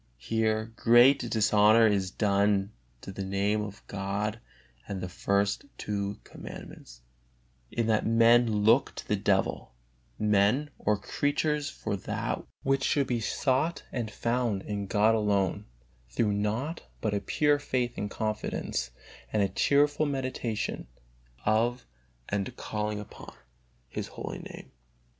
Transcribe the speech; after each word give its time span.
Here 0.17 0.73
great 0.77 1.29
dishonor 1.29 1.85
is 1.85 2.09
done 2.09 2.71
the 3.01 3.23
Name 3.23 3.61
of 3.61 3.85
God 3.85 4.39
and 4.87 4.99
the 4.99 5.07
first 5.07 5.65
two 5.77 6.19
Commandments, 6.23 7.01
in 7.69 7.85
that 7.85 8.03
men 8.03 8.47
look 8.63 8.95
to 8.95 9.07
the 9.07 9.15
devil, 9.15 9.75
men 10.17 10.71
or 10.79 10.97
creatures 10.97 11.69
for 11.69 11.95
that 11.95 12.43
which 12.63 12.83
should 12.83 13.05
be 13.05 13.19
sought 13.19 13.83
and 13.91 14.09
found 14.09 14.63
in 14.63 14.87
God 14.87 15.13
alone, 15.13 15.65
through 16.09 16.33
naught 16.33 16.81
but 16.99 17.13
a 17.13 17.19
pure 17.21 17.59
faith 17.59 17.95
and 17.95 18.09
confidence, 18.09 18.89
and 19.31 19.43
a 19.43 19.49
cheerful 19.49 20.07
meditation 20.07 20.87
of 21.45 21.85
and 22.27 22.57
calling 22.57 22.99
upon 22.99 23.35
His 23.87 24.07
holy 24.07 24.39
Name. 24.39 24.71